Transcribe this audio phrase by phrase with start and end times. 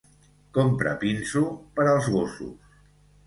[0.57, 1.43] Compra pinso
[1.79, 2.73] per als gossos.